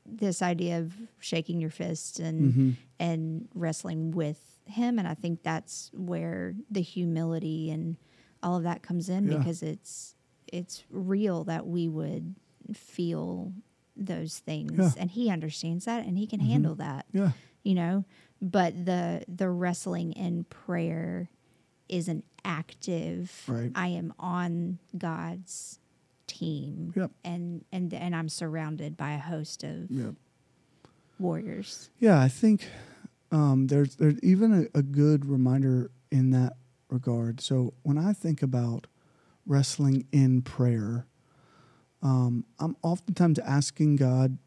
this 0.07 0.43
idea 0.43 0.79
of 0.81 0.93
shaking 1.19 1.61
your 1.61 1.71
fist 1.71 2.19
and 2.21 2.53
Mm-hmm. 2.53 2.71
And 3.09 3.49
wrestling 3.55 4.11
with 4.13 4.41
him 4.67 4.99
and 4.99 5.07
i 5.07 5.15
think 5.15 5.43
that's 5.43 5.91
where 5.93 6.55
the 6.71 6.81
humility 6.81 7.71
and 7.71 7.97
all 8.43 8.57
of 8.57 8.63
that 8.65 8.83
comes 8.83 9.09
in 9.09 9.23
Yeah. 9.29 9.39
because 9.39 9.63
it's 9.63 10.15
it's 10.53 10.85
real 10.91 11.45
that 11.45 11.67
we 11.67 11.89
would 11.89 12.35
feel 12.75 13.53
those 13.97 14.39
things 14.39 14.73
Yeah. 14.73 14.85
Mm-hmm. 14.87 15.01
and 15.01 15.11
he 15.11 15.31
understands 15.31 15.85
that 15.85 16.07
and 16.07 16.17
he 16.17 16.27
can 16.27 16.41
handle 16.41 16.75
that 16.77 17.05
Yeah. 17.13 17.33
you 17.63 17.75
know 17.75 18.05
but 18.41 18.87
the 18.91 19.25
the 19.29 19.49
wrestling 19.51 20.13
in 20.13 20.45
prayer 20.45 21.29
is 21.89 22.09
an 22.09 22.23
active 22.45 23.45
Right. 23.47 23.71
i 23.75 23.89
am 23.89 24.15
on 24.19 24.79
god's 24.97 25.79
team 26.27 26.93
Yep. 26.97 27.11
and 27.23 27.65
and 27.71 27.93
and 27.93 28.17
i'm 28.17 28.31
surrounded 28.31 28.97
by 28.97 29.13
a 29.13 29.19
host 29.19 29.63
of 29.63 29.91
Yeah. 29.91 30.13
warriors 31.19 31.91
Yeah, 32.01 32.21
I 32.21 32.29
think 32.29 32.69
um, 33.35 33.67
there's 33.67 33.97
there's 33.97 34.19
even 34.23 34.69
a, 34.75 34.79
a 34.79 34.83
good 34.83 35.27
reminder 35.27 35.91
in 36.11 36.31
that 36.31 36.53
regard. 36.89 37.41
So 37.41 37.75
when 37.83 37.99
I 37.99 38.13
think 38.13 38.43
about 38.43 38.87
wrestling 39.45 40.07
in 40.13 40.43
prayer, 40.43 41.07
um, 42.01 42.45
I'm 42.61 42.77
oftentimes 42.83 43.41
asking 43.41 43.97
God 43.97 44.39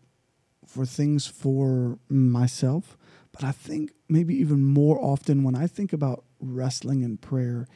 for 0.65 0.85
things 0.85 1.27
for 1.27 1.99
myself, 2.07 2.97
but 3.33 3.43
I 3.43 3.51
think 3.51 3.91
maybe 4.07 4.35
even 4.35 4.63
more 4.63 4.97
often 5.03 5.43
when 5.43 5.55
I 5.55 5.67
think 5.67 5.91
about 5.91 6.23
wrestling 6.39 7.01
in 7.01 7.17
prayer, 7.17 7.67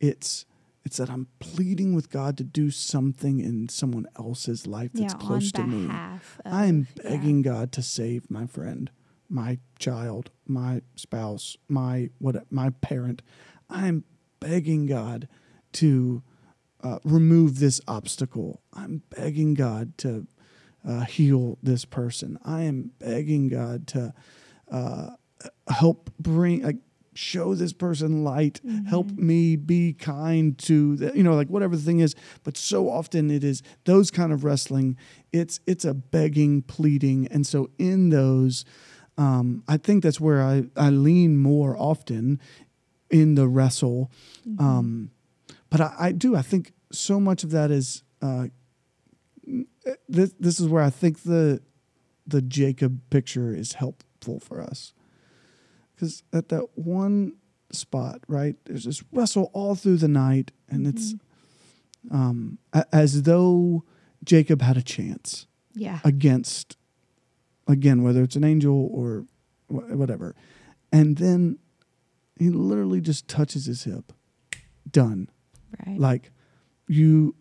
it's 0.00 0.46
it's 0.82 0.96
that 0.96 1.10
I'm 1.10 1.28
pleading 1.40 1.94
with 1.94 2.10
God 2.10 2.38
to 2.38 2.44
do 2.44 2.70
something 2.70 3.40
in 3.40 3.68
someone 3.68 4.06
else's 4.18 4.66
life 4.66 4.92
that's 4.94 5.14
yeah 5.14 5.18
close 5.18 5.52
to 5.52 5.62
me. 5.62 5.90
of, 5.90 6.40
I 6.44 6.66
am 6.66 6.86
yeah. 6.96 7.10
begging 7.10 7.42
God 7.42 7.70
to 7.72 7.82
save 7.82 8.30
my 8.30 8.46
friend, 8.46 8.90
my 9.34 9.58
child, 9.80 10.30
my 10.46 10.80
spouse, 10.94 11.56
my 11.68 12.08
what 12.18 12.36
my 12.52 12.70
parent. 12.70 13.20
I 13.68 13.88
am 13.88 14.04
begging 14.38 14.86
God 14.86 15.26
to 15.72 16.22
uh, 16.82 17.00
remove 17.02 17.58
this 17.58 17.80
obstacle. 17.88 18.60
I'm 18.72 19.02
begging 19.10 19.54
God 19.54 19.98
to 19.98 20.28
uh, 20.86 21.00
heal 21.00 21.58
this 21.62 21.84
person. 21.84 22.38
I 22.44 22.62
am 22.62 22.92
begging 23.00 23.48
God 23.48 23.88
to 23.88 24.14
uh, 24.70 25.10
help 25.68 26.10
bring, 26.20 26.62
like, 26.62 26.76
show 27.14 27.54
this 27.54 27.72
person 27.72 28.22
light. 28.22 28.60
Help 28.88 29.10
me 29.12 29.56
be 29.56 29.94
kind 29.94 30.58
to, 30.58 30.96
the, 30.96 31.12
you 31.16 31.22
know, 31.22 31.34
like 31.34 31.48
whatever 31.48 31.76
the 31.76 31.82
thing 31.82 32.00
is. 32.00 32.14
But 32.44 32.56
so 32.56 32.88
often 32.90 33.30
it 33.30 33.42
is 33.42 33.62
those 33.84 34.10
kind 34.10 34.32
of 34.32 34.44
wrestling. 34.44 34.96
It's 35.32 35.60
it's 35.66 35.84
a 35.84 35.94
begging, 35.94 36.62
pleading, 36.62 37.26
and 37.30 37.46
so 37.46 37.70
in 37.78 38.10
those. 38.10 38.64
Um, 39.16 39.62
I 39.68 39.76
think 39.76 40.02
that's 40.02 40.20
where 40.20 40.42
I, 40.42 40.64
I 40.76 40.90
lean 40.90 41.36
more 41.38 41.76
often 41.78 42.40
in 43.10 43.34
the 43.36 43.46
wrestle. 43.46 44.10
Um, 44.58 45.10
but 45.70 45.80
I, 45.80 45.94
I 45.98 46.12
do. 46.12 46.34
I 46.36 46.42
think 46.42 46.72
so 46.90 47.20
much 47.20 47.44
of 47.44 47.50
that 47.52 47.70
is 47.70 48.02
uh, 48.22 48.46
this. 50.08 50.34
This 50.38 50.60
is 50.60 50.68
where 50.68 50.82
I 50.82 50.90
think 50.90 51.22
the 51.22 51.60
the 52.26 52.42
Jacob 52.42 53.00
picture 53.10 53.54
is 53.54 53.74
helpful 53.74 54.40
for 54.40 54.60
us 54.60 54.94
because 55.94 56.22
at 56.32 56.48
that 56.48 56.66
one 56.76 57.34
spot, 57.70 58.20
right, 58.28 58.56
there's 58.64 58.84
this 58.84 59.04
wrestle 59.12 59.50
all 59.52 59.74
through 59.74 59.98
the 59.98 60.08
night, 60.08 60.50
and 60.68 60.86
it's 60.86 61.14
um, 62.10 62.58
a- 62.72 62.86
as 62.94 63.22
though 63.22 63.84
Jacob 64.24 64.62
had 64.62 64.76
a 64.76 64.82
chance 64.82 65.46
Yeah. 65.74 66.00
against 66.04 66.76
again 67.66 68.02
whether 68.02 68.22
it's 68.22 68.36
an 68.36 68.44
angel 68.44 68.88
or 68.92 69.24
wh- 69.68 69.96
whatever 69.96 70.34
and 70.92 71.18
then 71.18 71.58
he 72.38 72.50
literally 72.50 73.00
just 73.00 73.26
touches 73.28 73.66
his 73.66 73.84
hip 73.84 74.12
done 74.90 75.28
Right. 75.86 75.98
like 75.98 76.30
you 76.88 77.34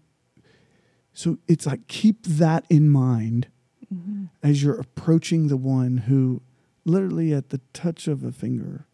so 1.13 1.37
it's 1.47 1.65
like 1.67 1.87
keep 1.87 2.23
that 2.25 2.65
in 2.69 2.89
mind 2.89 3.47
Mm-hmm. 3.93 4.23
as 4.41 4.63
you're 4.63 4.79
approaching 4.79 5.49
the 5.49 5.57
one 5.57 5.97
who 5.97 6.41
literally 6.83 7.31
at 7.31 7.49
the 7.49 7.61
touch 7.73 8.07
of 8.07 8.23
a 8.23 8.31
finger 8.31 8.87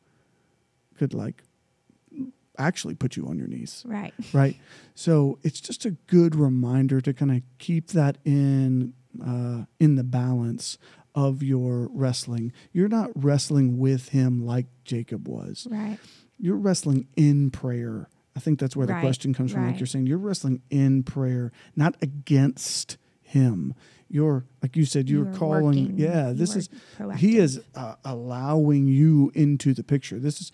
could 0.97 1.13
like 1.13 1.41
actually 2.57 2.95
put 2.95 3.15
you 3.15 3.25
on 3.27 3.37
your 3.37 3.47
knees 3.47 3.83
right. 3.87 4.13
right? 4.33 4.57
So 4.95 5.39
it's 5.41 5.61
just 5.61 5.85
a 5.85 5.91
good 6.07 6.35
reminder 6.35 6.99
to 6.99 7.13
kind 7.13 7.31
of 7.31 7.43
keep 7.59 7.87
that 7.91 8.17
in 8.25 8.93
uh, 9.25 9.63
in 9.79 9.95
the 9.95 10.03
balance 10.03 10.77
of 11.15 11.41
your 11.43 11.89
wrestling. 11.93 12.51
You're 12.71 12.87
not 12.89 13.09
wrestling 13.15 13.77
with 13.77 14.09
him 14.09 14.45
like 14.45 14.67
Jacob 14.85 15.27
was. 15.27 15.67
Right. 15.69 15.97
You're 16.37 16.55
wrestling 16.57 17.07
in 17.15 17.51
prayer. 17.51 18.09
I 18.35 18.39
think 18.39 18.59
that's 18.59 18.75
where 18.75 18.87
the 18.87 18.93
Right, 18.93 19.01
question 19.01 19.33
comes 19.33 19.51
from. 19.51 19.65
Like 19.65 19.79
you're 19.79 19.87
saying, 19.87 20.07
you're 20.07 20.17
wrestling 20.17 20.61
in 20.69 21.03
prayer, 21.03 21.51
not 21.75 21.95
against 22.01 22.97
him. 23.21 23.73
You're 24.07 24.45
like 24.63 24.75
you 24.75 24.85
said. 24.85 25.09
You're 25.09 25.25
You 25.25 25.31
are 25.31 25.35
calling. 25.37 25.63
working. 25.65 25.97
Yeah, 25.99 26.31
this 26.33 26.55
is 26.55 26.69
proactive. 26.97 27.15
he 27.17 27.37
is 27.37 27.61
uh, 27.75 27.95
allowing 28.05 28.87
you 28.87 29.31
into 29.35 29.73
the 29.73 29.83
picture. 29.83 30.19
This 30.19 30.39
is 30.41 30.51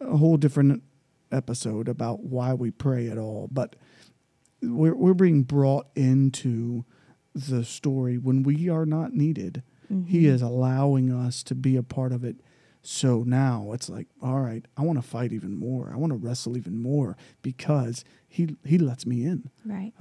a 0.00 0.16
whole 0.16 0.36
different 0.36 0.82
episode 1.30 1.88
about 1.88 2.24
why 2.24 2.54
we 2.54 2.70
pray 2.70 3.08
at 3.08 3.18
all, 3.18 3.48
but 3.52 3.76
we're 4.62 4.94
we're 4.94 5.14
being 5.14 5.42
brought 5.42 5.86
into 5.94 6.84
the 7.34 7.64
story 7.64 8.18
when 8.18 8.42
we 8.42 8.68
are 8.68 8.84
not 8.86 9.12
needed. 9.14 9.62
He 9.88 9.94
Mm-hmm. 9.94 10.26
is 10.34 10.42
allowing 10.42 11.12
us 11.12 11.42
to 11.44 11.54
be 11.54 11.76
a 11.76 11.82
part 11.82 12.12
of 12.12 12.22
it. 12.24 12.36
So 12.82 13.22
now 13.26 13.70
it's 13.72 13.88
like, 13.88 14.06
all 14.22 14.40
right, 14.40 14.64
I 14.76 14.82
want 14.82 14.98
to 15.02 15.06
fight 15.06 15.32
even 15.32 15.54
more. 15.58 15.90
I 15.92 15.96
want 15.96 16.12
to 16.12 16.16
wrestle 16.16 16.56
even 16.56 16.80
more 16.80 17.16
because 17.42 18.04
he 18.28 18.56
he 18.64 18.78
lets 18.78 19.04
me 19.06 19.24
in 19.24 19.50
Right. 19.64 19.92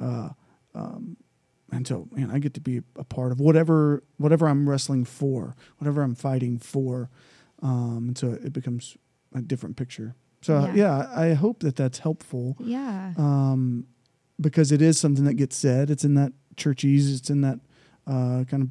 and 1.71 1.85
so 1.87 2.07
man 2.11 2.31
i 2.31 2.39
get 2.39 2.53
to 2.53 2.61
be 2.61 2.81
a 2.95 3.03
part 3.03 3.31
of 3.31 3.39
whatever 3.39 4.03
whatever 4.17 4.47
i'm 4.47 4.69
wrestling 4.69 5.03
for 5.03 5.53
whatever 5.79 6.01
i'm 6.01 6.15
fighting 6.15 6.57
for 6.57 7.09
um, 7.61 8.05
and 8.09 8.17
so 8.17 8.27
it 8.43 8.53
becomes 8.53 8.95
a 9.33 9.41
different 9.41 9.75
picture 9.75 10.15
so 10.41 10.59
Yeah. 10.59 10.73
yeah, 10.75 11.09
I, 11.15 11.33
hope 11.33 11.59
that 11.61 11.75
that's 11.75 11.99
helpful 11.99 12.55
Yeah. 12.59 13.13
um, 13.17 13.87
because 14.39 14.71
it 14.71 14.81
is 14.83 14.99
something 14.99 15.25
that 15.25 15.33
gets 15.33 15.57
said 15.57 15.89
it's 15.89 16.05
in 16.05 16.13
that 16.13 16.31
churchese 16.55 17.15
it's 17.15 17.29
in 17.29 17.41
that 17.41 17.59
uh, 18.05 18.43
kind 18.49 18.63
of 18.63 18.69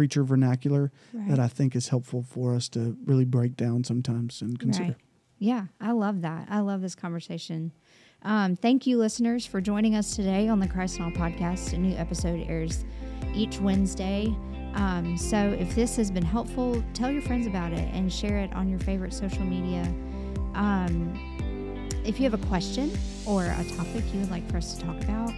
preacher 0.00 0.24
vernacular 0.24 0.90
right. 1.12 1.28
that 1.28 1.38
i 1.38 1.46
think 1.46 1.76
is 1.76 1.88
helpful 1.88 2.22
for 2.22 2.54
us 2.54 2.70
to 2.70 2.96
really 3.04 3.26
break 3.26 3.54
down 3.54 3.84
sometimes 3.84 4.40
and 4.40 4.58
consider 4.58 4.88
Right. 4.88 4.96
Yeah, 5.42 5.66
I 5.80 5.92
love 5.92 6.20
that. 6.20 6.48
I 6.50 6.60
love 6.60 6.82
this 6.82 6.94
conversation. 6.94 7.72
Um, 8.22 8.56
thank 8.56 8.86
you, 8.86 8.98
listeners, 8.98 9.46
for 9.46 9.62
joining 9.62 9.94
us 9.96 10.14
today 10.14 10.48
on 10.48 10.60
the 10.60 10.68
Christ 10.68 10.98
and 10.98 11.06
All 11.06 11.28
podcast. 11.28 11.72
A 11.72 11.78
new 11.78 11.96
episode 11.96 12.46
airs 12.46 12.84
each 13.34 13.58
Wednesday. 13.58 14.26
Um, 14.74 15.16
so 15.16 15.38
if 15.58 15.74
this 15.74 15.96
has 15.96 16.10
been 16.10 16.24
helpful, 16.24 16.82
tell 16.92 17.10
your 17.10 17.22
friends 17.22 17.46
about 17.46 17.72
it 17.72 17.88
and 17.94 18.12
share 18.12 18.36
it 18.36 18.52
on 18.52 18.68
your 18.68 18.78
favorite 18.80 19.14
social 19.14 19.44
media. 19.44 19.82
Um, 20.54 21.88
if 22.04 22.20
you 22.20 22.30
have 22.30 22.34
a 22.34 22.46
question 22.46 22.92
or 23.26 23.46
a 23.46 23.64
topic 23.76 24.04
you 24.12 24.20
would 24.20 24.30
like 24.30 24.46
for 24.50 24.58
us 24.58 24.74
to 24.74 24.84
talk 24.84 25.02
about, 25.04 25.32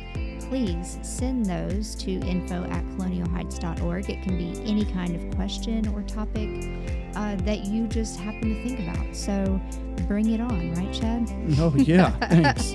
please 0.53 0.99
send 1.01 1.47
those 1.47 1.95
to 1.95 2.11
info 2.11 2.62
at 2.65 2.85
colonialheights.org. 2.88 4.11
It 4.11 4.23
can 4.23 4.37
be 4.37 4.53
any 4.71 4.85
kind 4.85 5.17
of 5.17 5.35
question 5.35 5.88
or 5.95 6.03
topic 6.03 6.69
uh, 7.17 7.37
that 7.37 7.65
you 7.65 7.87
just 7.87 8.21
happen 8.21 8.55
to 8.55 8.62
think 8.62 8.81
about. 8.81 9.17
So 9.17 9.59
bring 10.07 10.29
it 10.29 10.43
on, 10.43 10.75
right, 10.75 10.93
Chad? 10.93 11.27
oh 11.59 11.73
yeah 11.75 12.11
thanks 12.29 12.75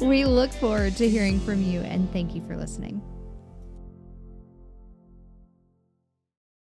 We 0.00 0.26
look 0.26 0.52
forward 0.52 0.94
to 0.98 1.08
hearing 1.08 1.40
from 1.40 1.60
you 1.60 1.80
and 1.80 2.08
thank 2.12 2.36
you 2.36 2.46
for 2.46 2.56
listening. 2.56 3.02